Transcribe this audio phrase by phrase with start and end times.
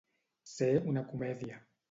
[0.53, 1.63] Ser una comèdia.